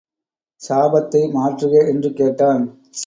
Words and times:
சாபத்தை 0.61 1.21
மாற்றுக 1.31 1.73
என்று 1.87 2.11
கேட்டான். 2.13 2.63